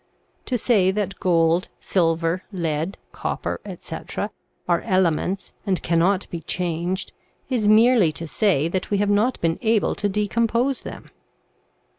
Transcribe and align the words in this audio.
To 0.47 0.57
say 0.57 0.89
that 0.89 1.19
gold, 1.19 1.67
silver, 1.79 2.41
lead, 2.51 2.97
TRANSMUTATION 3.13 3.13
OF 3.13 3.43
THE 3.43 3.49
METALS 3.49 3.59
89 3.65 3.99
copper, 4.01 4.23
etc., 4.25 4.31
are 4.67 4.81
elements 4.81 5.53
and 5.63 5.83
cannot 5.83 6.27
be 6.31 6.41
changed, 6.41 7.11
is 7.51 7.67
merely 7.67 8.11
to 8.13 8.27
say 8.27 8.67
that 8.67 8.89
we 8.89 8.97
have 8.97 9.11
not 9.11 9.39
been 9.41 9.59
able 9.61 9.93
to 9.93 10.09
decompose 10.09 10.81
them. 10.81 11.11